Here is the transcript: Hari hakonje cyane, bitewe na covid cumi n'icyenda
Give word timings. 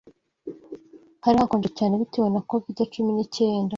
Hari 1.23 1.35
hakonje 1.41 1.69
cyane, 1.77 1.93
bitewe 2.01 2.27
na 2.31 2.41
covid 2.49 2.77
cumi 2.93 3.11
n'icyenda 3.13 3.69